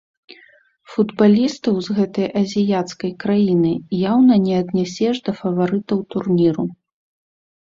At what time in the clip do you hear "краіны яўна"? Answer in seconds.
3.25-4.39